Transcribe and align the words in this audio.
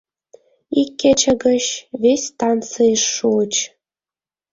Ик 0.81 0.89
кече 1.01 1.33
гыч 1.45 1.65
вес 2.01 2.21
станцийыш 2.31 3.03
шуыч. 3.15 3.53